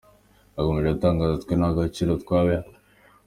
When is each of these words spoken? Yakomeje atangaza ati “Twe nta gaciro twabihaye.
Yakomeje 0.55 0.89
atangaza 0.91 1.31
ati 1.33 1.43
“Twe 1.45 1.53
nta 1.57 1.69
gaciro 1.77 2.11
twabihaye. 2.23 2.69